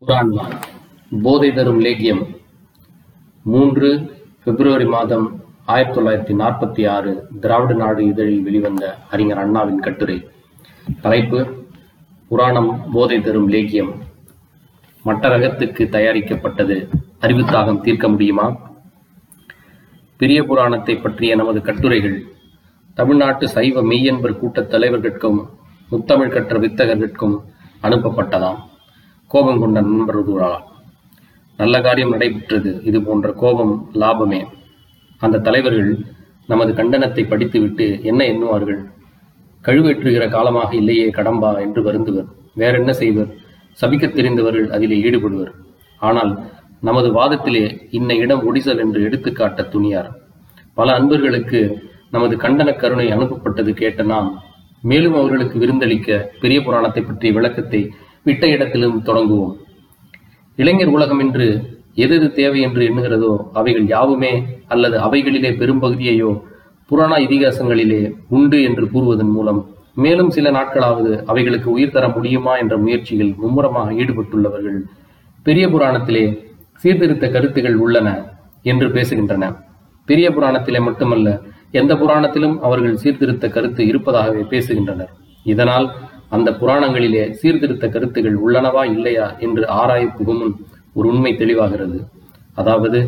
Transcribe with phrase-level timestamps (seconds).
[0.00, 0.44] புராண்மா.
[1.22, 2.36] போதை தரும் லேகியம்.
[3.42, 3.88] மூன்று
[4.44, 10.28] பிப்ரவரி மாதம் ஆயிரத்தி தொள்ளாயிரத்தி நாற்பத்தி ஆறு திராவிட நாடு இதழில் வெளிவந்த அறிஞர் அண்ணாவின் கட்டுரை.
[11.00, 11.64] தலைப்பு
[12.28, 13.92] புராணம் போதை தரும் லேகியம்.
[15.02, 16.88] மற்ற ரகத்துக்கு தயாரிக்கப்பட்டது
[17.20, 18.46] அறிவுத்தாகம் தீர்க்க முடியுமா?
[20.16, 22.22] பெரிய புராணத்தை பற்றிய நமது கட்டுரைகள்
[22.94, 25.40] தமிழ்நாட்டு சைவ மெய்யன்பர் கூட்டத் தலைவர்களுக்கும்
[25.90, 27.38] முத்தமிழ் கற்ற வித்தகர்களுக்கும்
[27.82, 28.72] அனுப்பப்பட்டதாம்.
[29.34, 30.64] கோபம் கொண்ட நண்பர் ஒருவரால்
[31.58, 32.70] நல்ல காரியம் நடைபெற்றது.
[32.84, 34.40] இது போன்ற கோபம் லாபமே.
[35.20, 35.90] அந்த தலைவர்கள்
[36.46, 38.78] நமது கண்டனத்தை படித்துவிட்டு என்ன எண்ணுவார்கள்?
[39.64, 42.28] கழுவேற்றுகிற காலமாக இல்லையே கடம்பா என்று வருந்துவர்.
[42.54, 43.30] வேறென்ன செய்வர்?
[43.80, 45.52] சபிக்கத் தெரிந்தவர்கள் அதிலே ஈடுபடுவர்.
[46.00, 46.32] ஆனால்
[46.80, 50.10] நமது வாதத்திலே இன்ன இடம் ஒடிசல் என்று எடுத்துக்காட்ட துணியார்.
[50.74, 51.60] பல அன்பர்களுக்கு
[52.10, 54.30] நமது கண்டன கருணை அனுப்பப்பட்டது கேட்ட நாம்
[54.82, 57.82] மேலும் அவர்களுக்கு விருந்தளிக்க பெரிய புராணத்தை பற்றிய விளக்கத்தை
[58.24, 59.54] விட்ட இடத்திலும் தொடங்குவோம்.
[60.58, 61.46] இளைஞர் உலகம் என்று
[62.04, 64.32] எது எது தேவை என்று எண்ணுகிறதோ அவைகள் யாவுமே
[64.68, 66.30] அல்லது அவைகளிலே பெரும்பகுதியையோ
[66.90, 69.60] புராண இதிகாசங்களிலே உண்டு என்று கூறுவதன் மூலம்.
[69.94, 74.78] மேலும் சில நாட்களாவது அவைகளுக்கு உயிர் தர முடியுமா என்ற முயற்சியில் மும்முரமாக ஈடுபட்டுள்ளவர்கள்
[75.46, 76.24] பெரிய புராணத்திலே
[76.82, 78.08] சீர்திருத்த கருத்துகள் உள்ளன
[78.62, 79.44] என்று பேசுகின்றன.
[80.08, 81.28] பெரிய புராணத்திலே மட்டுமல்ல
[81.80, 85.12] எந்த புராணத்திலும் அவர்கள் சீர்திருத்த கருத்து இருப்பதாகவே பேசுகின்றனர்.
[85.52, 85.86] இதனால்
[86.36, 90.54] அந்த புராணங்களிலே சீர்திருத்த கருத்துகள் உள்ளனவா இல்லையா என்று ஆராய புகுமுன்
[90.96, 91.98] ஒரு உண்மை தெளிவாகிறது.
[92.60, 92.98] அதாவது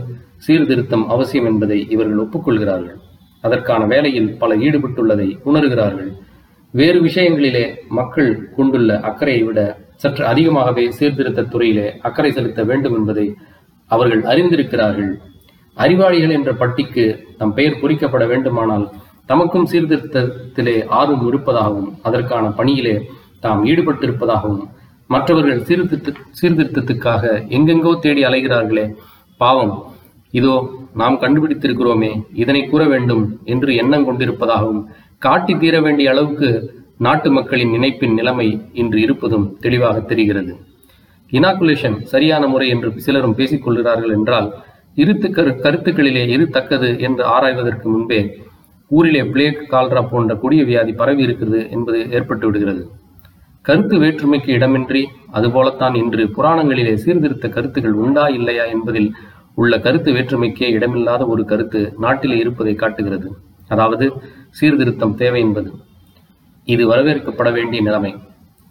[0.47, 2.99] சீர்திருத்தம் அவசியம் என்பதை இவர்கள் ஒப்புக்கொள்கிறார்கள்.
[3.45, 6.11] அதற்கான வேலையில் பல ஈடுபட்டுள்ளதை உணர்கிறார்கள்.
[6.75, 7.65] வேறு விஷயங்களிலே
[7.99, 9.61] மக்கள் கொண்டுள்ள அக்கறையை விட
[10.03, 13.27] சற்று அதிகமாகவே சீர்திருத்த துறையிலே அக்கறை செலுத்த வேண்டும் என்பதை
[13.91, 15.13] அவர்கள் அறிந்திருக்கிறார்கள்.
[15.77, 17.05] அறிவாளிகள் என்ற பட்டிக்கு
[17.41, 18.87] தம் பெயர் பொறிக்கப்பட வேண்டுமானால்
[19.29, 22.97] தமக்கும் சீர்திருத்தத்திலே ஆர்வம் இருப்பதாகவும் அதற்கான பணியிலே
[23.45, 24.65] தாம் ஈடுபட்டிருப்பதாகவும்
[25.11, 27.25] மற்றவர்கள் சீர்திருத்த சீர்திருத்தத்துக்காக
[27.57, 28.87] எங்கெங்கோ தேடி அலைகிறார்களே
[29.41, 29.75] பாவம்.
[30.33, 30.55] இதோ
[31.01, 32.11] நாம் கண்டுபிடித்திருக்கிறோமே
[32.43, 34.83] இதனை கூற வேண்டும் என்று எண்ணம் கொண்டிருப்பதாகவும்
[35.19, 36.49] காட்டி தீர வேண்டிய அளவுக்கு
[37.07, 40.53] நாட்டு மக்களின் நினைப்பின் நிலைமை இன்று இருப்பதும் தெளிவாக தெரிகிறது.
[41.33, 44.49] இனாகுலேஷன் சரியான முறை என்று சிலரும் பேசிக்கொள்கிறார்கள் என்றால்
[44.97, 48.21] இரு கரு கருத்துக்களிலே எது தக்கது என்று ஆராய்வதற்கு முன்பே
[48.89, 52.91] ஊரிலே பிளேக் கால்ரா போன்ற கொடிய வியாதி பரவி இருக்கிறது என்பது ஏற்பட்டு விடுகிறது.
[53.63, 59.15] கருத்து வேற்றுமைக்கு இடமின்றி அதுபோலத்தான் இன்று புராணங்களிலே சீர்திருத்த கருத்துகள் உண்டா இல்லையா என்பதில்
[59.55, 63.37] உள்ள கருத்து வேற்றுமைக்கே இடமில்லாத ஒரு கருத்து நாட்டிலே இருப்பதை காட்டுகிறது.
[63.69, 64.13] அதாவது
[64.51, 65.73] சீர்திருத்தம் தேவை என்பது.
[66.65, 68.17] இது வரவேற்கப்பட வேண்டிய நிலைமை.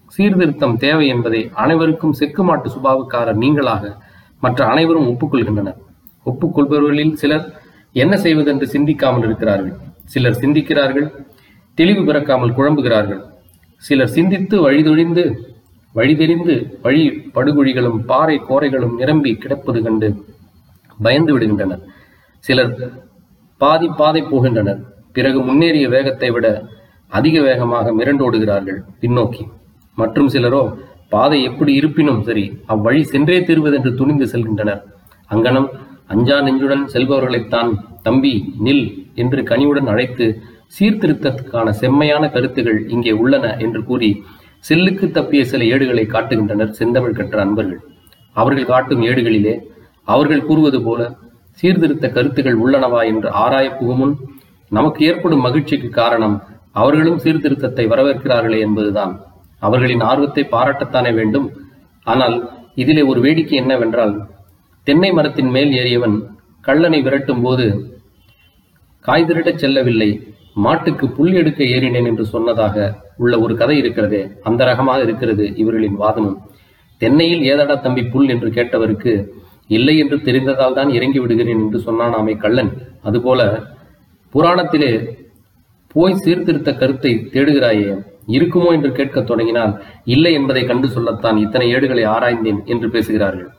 [0.08, 3.98] சீர்திருத்தம் தேவை என்பதை அனைவருக்கும் செக்குமாட்டு சுபாவுக்காரர் நீங்களாக
[4.40, 5.78] மற்ற அனைவரும் ஒப்புக்கொள்கின்றனர்.
[6.26, 7.62] ஒப்புக்கொள்பவர்களில் சிலர்
[7.92, 9.74] என்ன செய்வதென்று சிந்திக்காமல் இருக்கிறார்கள்.
[10.14, 11.08] சிலர் சிந்திக்கிறார்கள்
[11.78, 13.22] தெளிவு பிறக்காமல் குழம்புகிறார்கள்.
[13.84, 15.24] சிலர் சிந்தித்து வழிதொழிந்து
[15.96, 16.54] வழிதெறிந்து
[16.86, 17.04] வழி
[17.36, 20.08] படுகுழிகளும் பாறை கோரைகளும் நிரம்பி கிடப்பது கண்டு
[21.06, 21.84] பயந்து விடுகின்றனர்.
[22.44, 22.74] சிலர்
[23.62, 24.82] பாதி பாதை போகின்றனர்.
[25.16, 26.48] பிறகு முன்னேறிய வேகத்தை விட
[27.12, 29.44] அதிக வேகமாக மிரண்டோடுகிறார்கள் பின்னோக்கி.
[30.02, 30.64] மற்றும் சிலரோ
[31.14, 34.82] பாதை எப்படி இருப்பினும் சரி அவ்வழி சென்றே தீர்வதென்று துணிந்து செல்கின்றனர்.
[35.34, 35.68] அங்கனம்
[36.14, 37.70] அஞ்சா நெஞ்சுடன் செல்பவர்களைத்தான்
[38.08, 38.34] தம்பி
[38.66, 38.86] நில்
[39.16, 40.26] என்று கனிவுடன் அழைத்து
[40.78, 44.10] சீர்திருத்தத்துக்கான செம்மையான கருத்துகள் இங்கே உள்ளன என்று கூறி
[44.64, 47.82] செல்லுக்கு தப்பிய சில ஏடுகளை காட்டுகின்றனர் செந்தமிழ் கற்ற அன்பர்கள்.
[48.36, 49.54] அவர்கள் காட்டும் ஏடுகளிலே
[50.08, 51.02] அவர்கள் கூறுவது போல
[51.60, 54.16] சீர்திருத்த கருத்துகள் உள்ளனவா என்று ஆராய புகுமுன்
[54.72, 56.36] நமக்கு ஏற்படும் மகிழ்ச்சிக்கு காரணம்
[56.82, 59.14] அவர்களும் சீர்திருத்தத்தை வரவேற்கிறார்களே என்பதுதான்.
[59.62, 61.48] அவர்களின் ஆர்வத்தை பாராட்டத்தானே வேண்டும்.
[62.08, 62.36] ஆனால்
[62.82, 64.16] இதிலே ஒரு வேடிக்கை என்னவென்றால்
[64.88, 66.18] தென்னை மரத்தின் மேல் ஏறியவன்
[66.64, 67.66] கள்ளனை விரட்டும் போது
[69.08, 70.10] காய் திருடச் செல்லவில்லை.
[70.66, 72.76] மாட்டுக்கு புல் எடுக்க ஏறினேன் என்று சொன்னதாக
[73.24, 76.38] உள்ள ஒரு கதை இருக்கிறதே அந்த ரகமாக இருக்கிறது இவர்களின் வாதமும்.
[77.02, 79.14] தென்னையில் ஏதடா தம்பி புல் என்று கேட்டவருக்கு
[79.78, 82.72] இல்லை என்று தெரிந்ததால் தான் இறங்கி விடுகிறேன் என்று சொன்னானாமே கள்ளன்.
[83.08, 83.42] அதுபோல
[84.34, 84.92] புராணத்திலே
[85.96, 87.90] போய் சீர்திருத்த கருத்தை தேடுகிறாயே
[88.36, 89.74] இருக்குமோ என்று கேட்கத் தொடங்கினால்
[90.14, 93.50] இல்லை என்பதை கண்டு சொல்லத்தான் இத்தனை ஏடுகளை ஆராய்ந்தேன் என்று பேசுகிறார்கள்.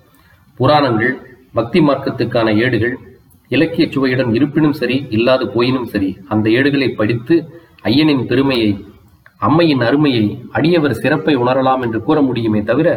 [0.58, 1.14] புராணங்கள்
[1.58, 2.96] பக்தி மார்க்கத்துக்கான ஏடுகள்
[3.54, 7.34] இலக்கிய சுவையுடன் இருப்பினும் சரி இல்லாது போயினும் சரி அந்த ஏடுகளை படித்து
[7.90, 8.70] ஐயனின் பெருமையை
[9.46, 10.24] அம்மையின் அருமையை
[10.56, 12.88] அடியவர் சிறப்பை உணரலாம் என்று கூற முடியுமே தவிர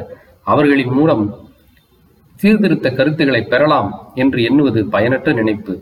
[0.43, 1.23] அவர்களின் மூலம்
[2.39, 5.73] சீர்திருத்த கருத்துக்களை பெறலாம் என்று எண்ணுவது பயனற்ற நினைப்பு.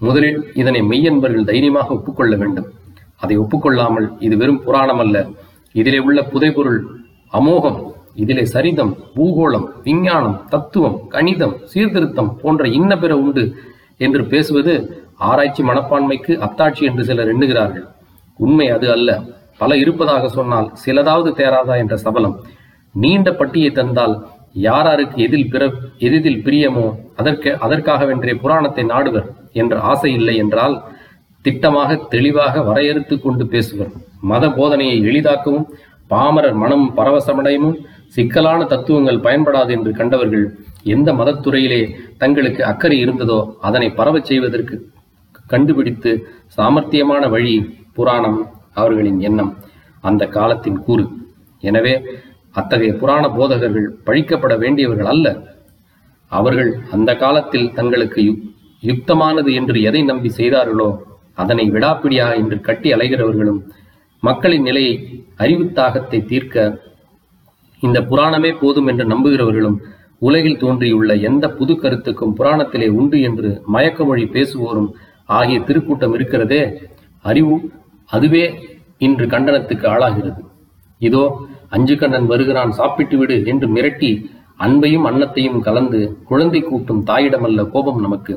[0.00, 2.68] முதலில் இதனை மெய்யன்பர்கள் தைரியமாக ஒப்புக்கொள்ள வேண்டும்.
[3.22, 5.16] அதை ஒப்புக்கொள்ளாமல் இது வெறும் புராணம் அல்ல
[5.74, 6.78] இதிலே உள்ள புதைபொருள்
[7.32, 7.78] அமோகம்
[8.22, 13.44] இதிலே சரிதம் பூகோளம் விஞ்ஞானம் தத்துவம் கணிதம் சீர்திருத்தம் போன்ற இன்ன பிற உண்டு.
[14.06, 14.74] என்று பேசுவது
[15.28, 17.86] ஆராய்ச்சி மனப்பான்மைக்கு அத்தாட்சி என்று சிலர் எண்ணுகிறார்கள்.
[18.38, 19.10] உண்மை அது அல்ல.
[19.62, 22.36] பல இருப்பதாக சொன்னால் சிலதாவது தேராதா என்ற சபலம்.
[22.94, 24.14] நீண்ட பட்டியை தந்தால்
[24.66, 25.62] யாராருக்கு எதில் பிற
[26.06, 26.86] எதிதில் பிரியமோ
[27.20, 30.76] அதற்கு அதற்காகவென்றே புராணத்தை நாடுவர் என்ற ஆசை இல்லை என்றால்
[31.44, 33.92] திட்டமாக தெளிவாக வரையறுத்து கொண்டு பேசுவர்.
[34.30, 35.66] மத போதனையை எளிதாக்கவும்
[36.12, 37.76] பாமரர் மனம் பரவசமடையவும்
[38.08, 44.90] சிக்கலான தத்துவங்கள் பயன்படாது என்று கண்டவர்கள் எந்த மதத்துறையிலே தங்களுக்கு அக்கறை இருந்ததோ அதனை பரவச் செய்வதற்கு
[45.46, 46.26] கண்டுபிடித்து
[46.56, 49.56] சாமர்த்தியமான வழி புராணம் அவர்களின் எண்ணம்.
[50.00, 51.08] அந்த காலத்தின் கூறு.
[51.60, 52.02] எனவே
[52.50, 55.38] அத்தகைய புராண போதகர்கள் பழிக்கப்பட வேண்டியவர்கள் அல்ல.
[56.28, 61.02] அவர்கள் அந்த காலத்தில் தங்களுக்கு யு- யுக்தமானது என்று எதை நம்பி செய்தார்களோ
[61.34, 63.60] அதனை விடாப்பிடியா என்று கட்டி அலைகிறவர்களும்
[64.20, 66.80] மக்களின் நிலையை அறிவுத் தாகத்தை தீர்க்க
[67.80, 69.78] இந்த புராணமே போதும் என்று நம்புகிறவர்களும்
[70.18, 74.88] உலகில் தோன்றியுள்ள எந்த புது கருத்துக்கும் புராணத்திலே உண்டு என்று மயக்க மொழி பேசுவோரும்
[75.28, 76.62] ஆகிய திருக்கூட்டம் இருக்கிறதே
[77.24, 77.56] அறிவு
[78.10, 78.44] அதுவே
[78.98, 80.40] இன்று கண்டனத்துக்கு ஆளாகிறது.
[81.00, 81.24] இதோ
[81.68, 84.10] அஞ்சு கண்ணன் வருகிறான் சாப்பிட்டு விடு என்று மிரட்டி
[84.60, 88.34] அன்பையும் அன்னத்தையும் கலந்து குழந்தை கூட்டும் தாயிடமல்ல கோபம் நமக்கு.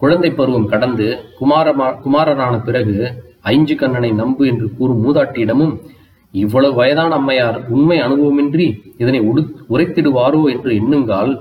[0.00, 1.06] குழந்தை பருவம் கடந்து
[1.40, 2.96] குமாரமா குமாரனான பிறகு
[3.44, 5.74] ஐஞ்சு கண்ணனை நம்பு என்று கூறும் மூதாட்டியிடமும்
[6.34, 8.66] இவ்வளவு வயதான அம்மையார் உண்மை அனுபவமின்றி
[8.96, 11.32] இதனை உடு உரைத்திடுவாரோ என்று எண்ணுங்கால்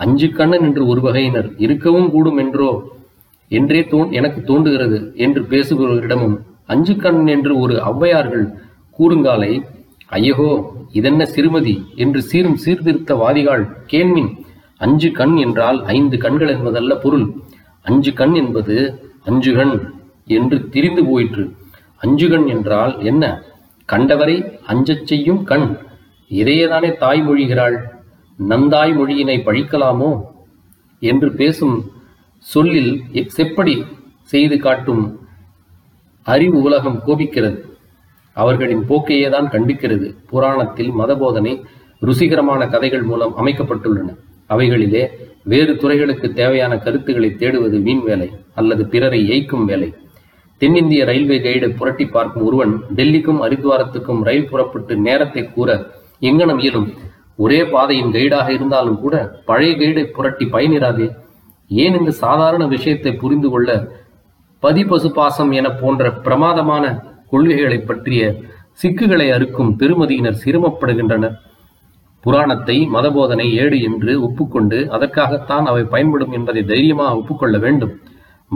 [0.00, 2.70] அஞ்சு கண்ணன் என்று ஒரு வகையினர் இருக்கவும் கூடும் என்றோ
[3.50, 8.46] என்றே தோன் எனக்கு தோன்றுகிறது என்று பேசுபவர்களிடமும் அஞ்சு கண்ணன் என்று ஒரு ஔவையார்கள்
[8.98, 9.52] கூறுங்காலை
[10.10, 10.50] ஐயகோ
[10.92, 14.30] இதென்ன சிறுமதி என்று சீரும் சீர்திருத்தவாதிகள் கேண்மின்
[14.80, 17.26] அஞ்சு கண் என்றால் ஐந்து கண்கள் என்பதல்ல பொருள்.
[17.86, 18.76] அஞ்சு கண் என்பது
[19.24, 19.74] அஞ்சு கண்
[20.28, 21.44] என்று திரிந்து போயிற்று.
[22.00, 23.24] அஞ்சு கண் என்றால் என்ன?
[23.92, 25.76] கண்டவரை அஞ்சச் செய்யும் கண்
[26.30, 27.76] இதையேதானே தாய் மொழிகிறாள்?
[28.48, 30.10] நந்தாய் மொழியினை பழிக்கலாமோ?
[31.00, 31.90] என்று பேசும்
[32.38, 33.84] சொல்லில் செப்படி
[34.22, 35.20] செய்து காட்டும்
[36.22, 37.58] அறிவு உலகம் கோபிக்கிறது.
[38.32, 40.14] அவர்களின் போக்கையே தான் கண்டிக்கிறது.
[40.26, 41.62] புராணத்தில் மதபோதனை
[42.02, 44.16] ருசிகரமான கதைகள் மூலம் அமைக்கப்பட்டுள்ளன.
[44.48, 45.08] அவைகளிலே
[45.44, 49.94] வேறு துறைகளுக்கு தேவையான கருத்துக்களை தேடுவது வீண் வேலை அல்லது பிறரை ஏய்க்கும் வேலை.
[50.60, 55.70] தென்னிந்திய ரயில்வே கைடை புரட்டி பார்க்கும் ஒருவன் டெல்லிக்கும் ஹரித்வாரத்துக்கும் ரயில் புறப்பட்டு நேரத்தை கூற
[56.22, 56.88] எங்கனம் இயலும்
[57.38, 59.14] ஒரே பாதையின் கைடாக இருந்தாலும் கூட
[59.44, 61.06] பழைய கைடை புரட்டி பயனிராதே
[61.70, 63.70] ஏன் இந்த சாதாரண விஷயத்தை புரிந்து கொள்ள
[64.62, 66.84] பதிபசு பாசம் என போன்ற பிரமாதமான
[67.28, 68.22] கொள்கைகளை பற்றிய
[68.80, 71.36] சிக்குகளை அறுக்கும் பெருமதியினர் சிரமப்படுகின்றனர்.
[72.24, 77.94] புராணத்தை மதபோதனை ஏடு என்று ஒப்புக்கொண்டு அதற்காகத்தான் அவை பயன்படும் என்பதை தைரியமாக ஒப்புக்கொள்ள வேண்டும்.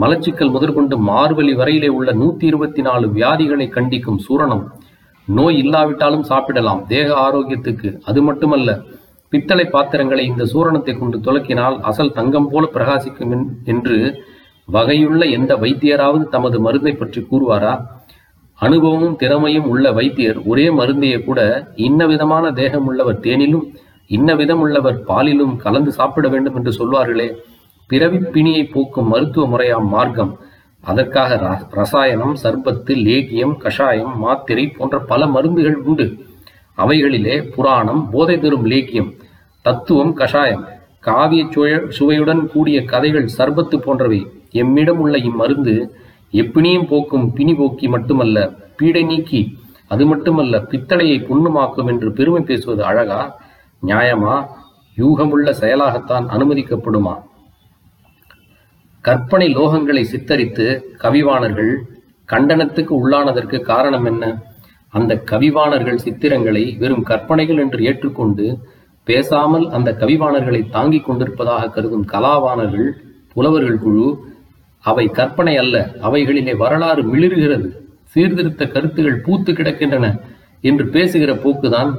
[0.01, 4.63] மலச்சிக்கல் முதற்கொண்டு மார்வலி வரையிலே உள்ள நூத்தி இருபத்தி நாலு வியாதிகளை கண்டிக்கும் சூரணம்.
[5.27, 6.81] நோய் இல்லாவிட்டாலும் சாப்பிடலாம்.
[6.87, 8.69] தேக ஆரோக்கியத்துக்கு அது மட்டுமல்ல
[9.33, 13.33] பித்தளை பாத்திரங்களை இந்த சூரணத்தை கொண்டு துலக்கினால் அசல் தங்கம் போல பிரகாசிக்கும்
[13.63, 13.97] என்று
[14.67, 17.73] வகையுள்ள எந்த வைத்தியராவது தமது மருந்தை பற்றி கூறுவாரா?
[18.59, 21.39] அனுபவமும் திறமையும் உள்ள வைத்தியர் ஒரே மருந்தையே கூட
[21.87, 23.65] இன்ன விதமான தேகம் உள்ளவர் தேனிலும்
[24.09, 27.27] இன்ன விதம் உள்ளவர் பாலிலும் கலந்து சாப்பிட வேண்டும் என்று சொல்வார்களே.
[27.87, 30.39] பிறவிப் பிணியை போக்கும் மருத்துவ முறையாம் மார்க்கம்.
[30.81, 36.13] அதற்காக ரசாயனம் சர்பத்து லேகியம் கஷாயம் மாத்திரை போன்ற பல மருந்துகள் உண்டு.
[36.77, 39.13] அவைகளிலே புராணம் போதை தரும் லேக்கியம்
[39.61, 40.65] தத்துவம் கஷாயம்
[40.99, 41.47] காவிய
[41.89, 45.89] சுவையுடன் கூடிய கதைகள் சர்பத்து போன்றவை எம்மிடம் உள்ள இம்மருந்து
[46.31, 53.39] எப்பினியும் போக்கும் பிணி போக்கி மட்டுமல்ல பீடை நீக்கி அது மட்டுமல்ல பித்தளையை புண்ணுமாக்கும் என்று பெருமை பேசுவது அழகா?
[53.85, 54.45] நியாயமா?
[54.97, 57.21] யூகமுள்ள செயலாகத்தான் அனுமதிக்கப்படுமா?
[59.05, 60.65] கற்பனை லோகங்களை சித்தரித்து
[61.03, 61.73] கவிவாணர்கள்
[62.29, 64.23] கண்டனத்துக்கு உள்ளானதற்கு காரணம் என்ன?
[64.93, 68.45] அந்த கவிவாணர்கள் சித்திரங்களை வெறும் கற்பனைகள் என்று ஏற்றுக்கொண்டு
[69.07, 72.89] பேசாமல் அந்த கவிவாணர்களை தாங்கிக் கொண்டிருப்பதாக கருதும் கலாவாணர்கள்
[73.33, 74.07] புலவர்கள் குழு
[74.85, 77.67] அவை கற்பனை அல்ல அவைகளிலே வரலாறு மிளிர்கிறது.
[78.13, 80.05] சீர்திருத்த கருத்துகள் பூத்து கிடக்கின்றன
[80.61, 81.91] என்று பேசுகிற போக்குதான்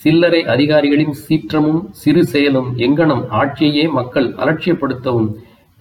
[0.00, 5.30] சில்லறை அதிகாரிகளின் சீற்றமும் சிறு செயலும் எங்கனம் ஆட்சியையே மக்கள் அலட்சியப்படுத்தவும்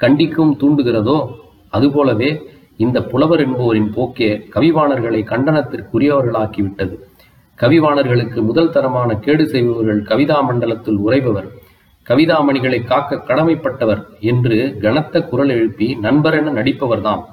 [0.02, 1.28] கண்டிக்கும் தூண்டுகிறதோ?
[1.70, 6.96] அதுபோலவே இந்த புலவர் என்போரின் போக்கே கவிவாணர்களை கண்டனத்திற்குரியவர்களாக்கிவிட்டது.
[7.60, 11.48] கவிவாணர்களுக்கு முதல் தரமான கேடு செய்பவர்கள் கவிதா மண்டலத்தில் உறைபவர்.
[12.10, 17.24] கவிதாமணிகளை காக்க கடமைப்பட்டவர் என்று கனத்த குரல் எழுப்பி நண்பர் என நடிப்பவர்தாம்.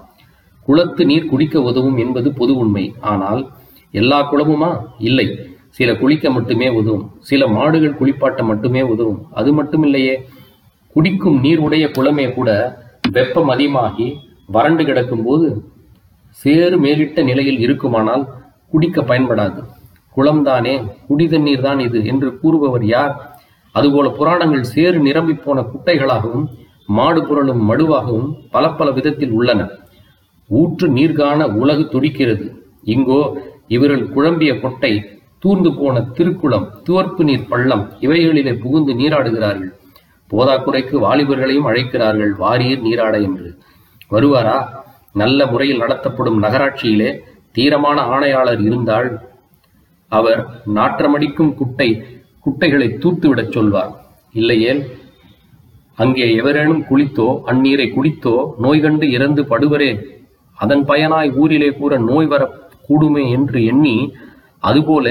[0.63, 2.95] குளத்து நீர் குடிக்க உதவும் என்பது பொது உண்மை.
[3.01, 3.49] ஆனால்
[3.91, 4.85] எல்லா குளமுமா?
[4.99, 5.39] இல்லை.
[5.69, 7.11] சில குளிக்க மட்டுமே உதவும்.
[7.21, 9.27] சில மாடுகள் குளிப்பாட்ட மட்டுமே உதவும்.
[9.33, 10.17] அது மட்டுமில்லையே.
[10.99, 12.51] குடிக்கும் நீர் உடைய குளமே கூட
[13.13, 14.07] வெப்பம் அதிகமாகி
[14.55, 15.49] வறண்டு கிடக்கும்போது
[16.31, 18.25] சேறு மேலிட்ட நிலையில் இருக்குமானால்
[18.71, 19.61] குடிக்க பயன்படாது.
[20.17, 20.75] குளம்தானே
[21.09, 23.15] குடி தண்ணீர் தான் இது என்று கூறுபவர் யார்?
[23.75, 26.47] அதுபோல புராணங்கள் சேறு நிரம்பி போன குட்டைகளாகவும்
[26.99, 29.71] மாடு புரளும் மடுவாகவும் பல பல விதத்தில் உள்ளன.
[30.51, 32.47] ஊற்று நீர்காண உலகு துடிக்கிறது.
[32.85, 33.23] இங்கோ
[33.69, 34.93] இவர்கள் குழம்பிய கொட்டை
[35.39, 39.73] தூர்ந்து போன திருக்குளம் துவர்ப்பு நீர் பள்ளம் இவைகளிலே புகுந்து நீராடுகிறார்கள்.
[40.31, 43.59] போதாக்குறைக்கு வாலிபர்களையும் அழைக்கிறார்கள் வாரியர் நீராட என்று.
[44.11, 44.59] வருவாரா?
[45.13, 47.21] நல்ல முறையில் நடத்தப்படும் நகராட்சியிலே
[47.53, 49.09] தீரமான ஆணையாளர் இருந்தால்
[50.09, 52.03] அவர் நாற்றமடிக்கும் குட்டை
[52.41, 53.93] குட்டைகளை தூர்த்துவிடச் சொல்வார்.
[54.33, 54.83] இல்லையேல்
[55.97, 59.91] அங்கே எவரேனும் குளித்தோ அந்நீரை குடித்தோ நோய் கண்டு இறந்து படுவரே
[60.59, 62.43] அதன் பயனாய் ஊரிலே கூற நோய் வர
[62.89, 64.13] கூடுமே என்று எண்ணி
[64.59, 65.07] அதுபோல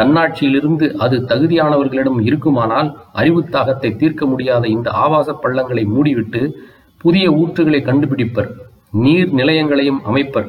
[0.00, 6.52] தன்னாட்சியிலிருந்து அது தகுதியானவர்களிடம் இருக்குமானால் அறிவுத் தாகத்தை தீர்க்க முடியாத இந்த ஆவாச பள்ளங்களை மூடிவிட்டு
[6.98, 8.50] புதிய ஊற்றுகளை கண்டுபிடிப்பர்
[8.90, 10.48] நீர் நிலையங்களையும் அமைப்பர்.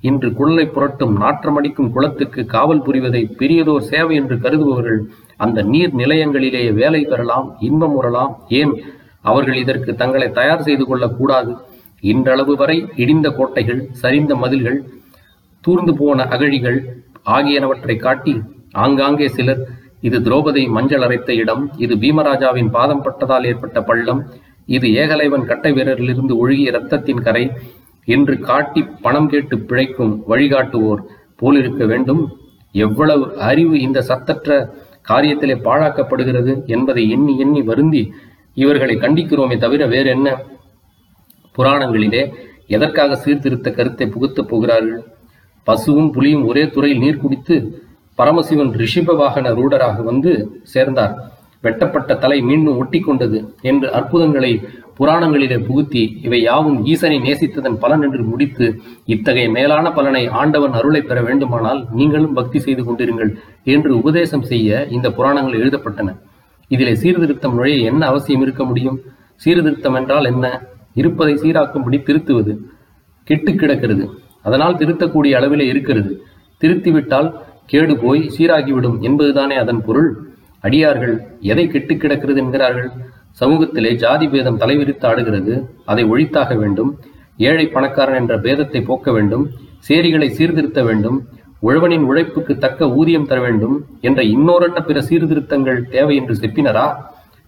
[0.00, 5.00] இன்று குழலை புரட்டும் நாற்றமடிக்கும் குளத்துக்கு காவல் புரிவதை பெரியதோர் சேவை என்று கருதுபவர்கள்
[5.36, 8.38] அந்த நீர் நிலையங்களிலேயே வேலை பெறலாம் இன்பம் உறலாம்.
[8.48, 8.82] ஏன்?
[9.20, 11.56] அவர்கள் இதற்கு தங்களை தயார் செய்து கொள்ளக் கூடாது.
[12.02, 14.84] இன்றளவு வரை இடிந்த கோட்டைகள் சரிந்த மதில்கள்
[15.60, 18.42] தூர்ந்து போன அகழிகள் ஆகியனவற்றை காட்டி
[18.74, 19.62] ஆங்காங்கே சிலர்
[20.00, 24.22] இது திரௌபதி மஞ்சள் அரைத்த இடம் இது பீமராஜாவின் பாதம் பட்டதால் ஏற்பட்ட பள்ளம்
[24.68, 27.44] இது ஏகலைவன் கட்டை வீரரிலிருந்து ஒழுகிய இரத்தத்தின் கரை
[28.08, 31.02] என்று காட்டி பணம் கேட்டு பிழைக்கும் வழிகாட்டுவோர்
[31.36, 32.22] போலிருக்க வேண்டும்.
[32.74, 34.50] எவ்வளவு அறிவு இந்த சத்தற்ற
[35.08, 38.02] காரியத்திலே பாழாக்கப்படுகிறது என்பதை எண்ணி எண்ணி வருந்தி
[38.56, 40.28] இவர்களை கண்டிக்கிறோமே தவிர வேறு என்ன
[41.54, 42.22] புராணங்களிலே
[42.66, 45.00] எதற்காக சீர்திருத்த கருத்தை புகுத்தப் போகிறார்கள்?
[45.66, 47.56] பசுவும் புலியும் ஒரே துறையில் நீர் குடித்து
[48.18, 51.14] பரமசிவன் ரிஷிப வாகன ரூடராக வந்து சேர்ந்தார்.
[51.64, 53.38] வெட்டப்பட்ட தலை மீண்டும் ஒட்டி கொண்டது
[53.70, 54.52] என்று அற்புதங்களை
[54.98, 58.66] புராணங்களிலே புகுத்தி இவை யாவும் ஈசனை நேசித்ததன் பலன் என்று முடித்து
[59.04, 63.30] இத்தகைய மேலான பலனை ஆண்டவன் அருளை பெற வேண்டுமானால் நீங்களும் பக்தி செய்து கொண்டிருங்கள்
[63.64, 66.10] என்று உபதேசம் செய்ய இந்த புராணங்கள் எழுதப்பட்டன.
[66.68, 68.98] இதிலே சீர்திருத்தம் நுழைய என்ன அவசியம் இருக்க முடியும்?
[69.36, 70.46] சீர்திருத்தம் என்றால் என்ன?
[70.94, 72.54] இருப்பதை சீராக்கும்படி திருத்துவது
[73.26, 74.04] கெட்டு கிடக்கிறது.
[74.42, 76.12] அதனால் திருத்தக்கூடிய அளவிலே இருக்கிறது.
[76.60, 77.28] திருத்திவிட்டால்
[77.72, 80.08] கேடு போய் சீராகிவிடும் என்பதுதானே அதன் பொருள்?
[80.60, 82.90] அடியார்கள் எதை கெட்டு கிடக்கிறது என்கிறார்கள்?
[83.40, 86.90] சமூகத்திலே ஜாதி பேதம் தலைவிரித்து ஆடுகிறது அதை ஒழித்தாக வேண்டும்.
[87.36, 89.44] ஏழை பணக்காரன் என்ற பேதத்தை போக்க வேண்டும்.
[89.88, 91.18] சேரிகளை சீர்திருத்த வேண்டும்.
[91.62, 96.86] உழவனின் உழைப்புக்கு தக்க ஊதியம் தர வேண்டும் என்ற இன்னோரன்ன பிற சீர்திருத்தங்கள் தேவை என்று செப்பினரா?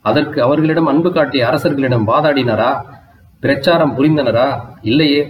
[0.00, 2.72] அதற்கு அவர்களிடம் அன்பு காட்டிய அரசர்களிடம் வாதாடினரா?
[3.40, 4.48] பிரச்சாரம் புரிந்தனரா?
[4.82, 5.22] இல்லையே.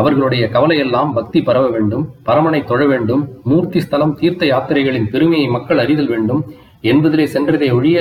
[0.00, 6.10] அவர்களுடைய கவலையெல்லாம் பக்தி பரவ வேண்டும் பரமனை தொழ வேண்டும் மூர்த்தி ஸ்தலம் தீர்த்த யாத்திரைகளின் பெருமையை மக்கள் அறிதல்
[6.14, 6.42] வேண்டும்
[6.90, 7.98] என்பதிலே சென்றதை ஒழிய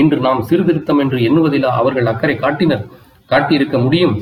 [0.00, 2.84] இன்று நாம் சீர்திருத்தம் என்று எண்ணுவதில் அவர்கள் அக்கறை காட்டினர்.
[3.30, 4.14] காட்டியிருக்க முடியும்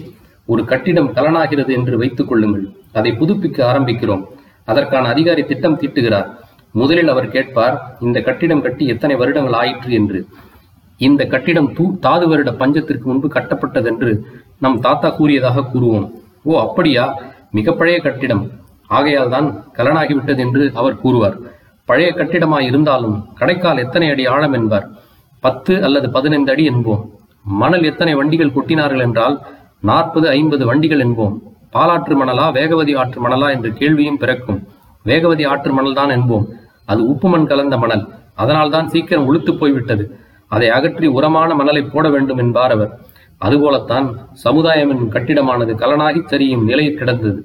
[0.52, 2.66] ஒரு கட்டிடம் கலனாகிறது என்று வைத்துக் கொள்ளுங்கள்.
[2.98, 4.24] அதை புதுப்பிக்க ஆரம்பிக்கிறோம்.
[4.70, 6.28] அதற்கான அதிகாரி திட்டம் தீட்டுகிறார்.
[6.80, 10.20] முதலில் அவர் கேட்பார் இந்த கட்டிடம் கட்டி எத்தனை வருடங்கள் ஆயிற்று என்று.
[11.00, 14.12] இந்த கட்டிடம் தூ தாது வருட பஞ்சத்திற்கு முன்பு கட்டப்பட்டதென்று
[14.64, 16.06] நம் தாத்தா கூறியதாக கூறுவோம்.
[16.48, 17.04] ஓ அப்படியா?
[17.50, 18.42] மிக பழைய கட்டிடம்.
[18.86, 19.46] ஆகையால் தான்
[19.78, 21.36] கலனாகிவிட்டது என்று அவர் கூறுவார்.
[21.88, 24.86] பழைய கட்டிடமாய் இருந்தாலும் கடைக்கால் எத்தனை அடி ஆழம் என்பார்.
[25.40, 27.02] பத்து அல்லது பதினைந்து அடி என்போம்.
[27.44, 29.36] மணல் எத்தனை வண்டிகள் கொட்டினார்கள் என்றால்
[29.80, 31.34] நாற்பது ஐம்பது வண்டிகள் என்போம்.
[31.72, 34.60] பாலாற்று மணலா வேகவதி ஆற்று மணலா என்ற கேள்வியும் பிறக்கும்.
[35.04, 36.46] வேகவதி ஆற்று மணல் தான் என்போம்.
[36.84, 38.04] அது உப்பு மண் கலந்த மணல்.
[38.34, 40.04] அதனால்தான் சீக்கிரம் உளுத்து போய்விட்டது.
[40.48, 42.92] அதை அகற்றி உரமான மணலை போட வேண்டும் என்பார் அவர்.
[43.40, 44.06] அதுபோலத்தான்
[44.44, 47.40] சமுதாயம் என்னும் கட்டிடமானது கலனாகி சரியும் நிலையில் கிடந்தது.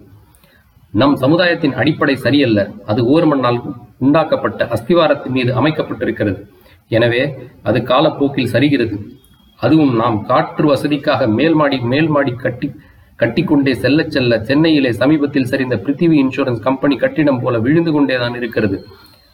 [0.94, 2.60] நம் சமுதாயத்தின் அடிப்படை சரியல்ல
[2.92, 3.60] அது ஓர் மண்ணால்
[4.06, 6.40] உண்டாக்கப்பட்ட அஸ்திவாரத்தின் மீது அமைக்கப்பட்டிருக்கிறது.
[6.98, 7.24] எனவே
[7.70, 8.96] அது காலப்போக்கில் சரிகிறது.
[9.60, 12.70] அதுவும் நாம் காற்று வசதிக்காக மேல்மாடி மேல்மாடி கட்டி
[13.22, 18.78] கட்டிக்கொண்டே செல்ல செல்ல சென்னையிலே சமீபத்தில் சரிந்த பிருத்திவி இன்சூரன்ஸ் கம்பெனி கட்டிடம் போல விழுந்து கொண்டேதான் இருக்கிறது.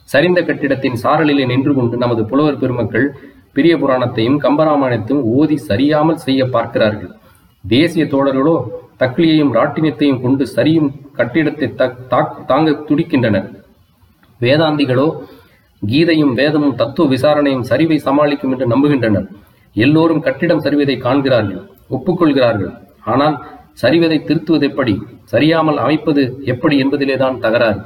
[0.09, 3.07] சரிந்த கட்டிடத்தின் சாரலிலே நின்று கொண்டு நமது புலவர் பெருமக்கள்
[3.57, 7.09] பெரிய புராணத்தையும் கம்பராமாயணத்தையும் ஓதி சரியாமல் செய்ய பார்க்கிறார்கள்.
[7.67, 8.63] தேசிய தோழர்களோ
[8.99, 13.63] தக்லியையும் ராட்டினத்தையும் கொண்டு சரியும் கட்டிடத்தை தக்- தாங்க துடிக்கின்றனர்.
[14.41, 15.23] வேதாந்திகளோ
[15.87, 19.27] கீதையும் வேதமும் தத்துவ விசாரணையும் சரிவை சமாளிக்கும் என்று நம்புகின்றனர்.
[19.73, 22.77] எல்லோரும் கட்டிடம் சரிவதை காண்கிறார்கள் ஒப்புக்கொள்கிறார்கள்.
[23.03, 23.47] ஆனால்
[23.81, 25.03] சரிவதை திருத்துவது எப்படி?
[25.31, 27.79] சரியாமல் அமைப்பது எப்படி என்பதிலேதான் தகராறு.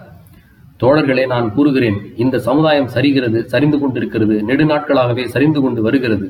[0.82, 6.28] தோழர்களே நான் கூறுகிறேன் இந்த சமுதாயம் சரிகிறது சரிந்து கொண்டிருக்கிறது நெடுநாட்களாகவே சரிந்து கொண்டு வருகிறது.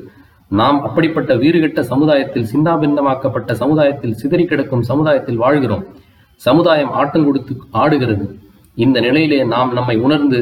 [0.48, 5.84] நாம் அப்படிப்பட்ட வீறுகெட்ட சமுதாயத்தில் சிந்தாபிந்தமாக்கப்பட்ட சமுதாயத்தில் சிதறி கிடக்கும் சமுதாயத்தில் வாழ்கிறோம்.
[6.34, 8.26] சமுதாயம் ஆட்டம் கொடுத்து ஆடுகிறது.
[8.74, 10.40] இந்த நிலையிலே நாம் நம்மை உணர்ந்து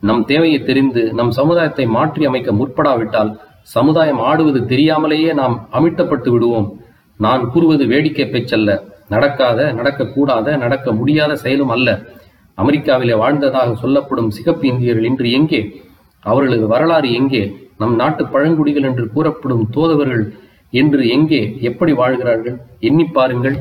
[0.00, 6.68] நம் தேவையை தெரிந்து நம் சமுதாயத்தை மாற்றி அமைக்க முற்படாவிட்டால் சமுதாயம் ஆடுவது தெரியாமலேயே நாம் அமிட்டப்பட்டு விடுவோம்.
[7.16, 8.70] நான் கூறுவது வேடிக்கை பேச்சல்ல.
[9.08, 11.90] நடக்காத நடக்கக்கூடாத நடக்க முடியாத செயலும் அல்ல.
[12.58, 15.82] அமெரிக்காவிலே வாழ்ந்ததாக சொல்லப்படும் சிகப்பு இந்தியர்கள் இன்று எங்கே?
[16.20, 17.56] அவர்களது வரலாறு எங்கே?
[17.78, 20.32] நம் நாட்டு பழங்குடிகள் என்று கூறப்படும் தோதவர்கள்
[20.70, 21.56] என்று எங்கே?
[21.60, 22.60] எப்படி வாழ்கிறார்கள்?
[22.80, 23.56] எண்ணிப் பாருங்கள்.